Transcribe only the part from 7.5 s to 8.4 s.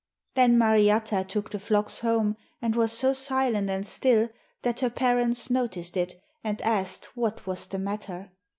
the matter.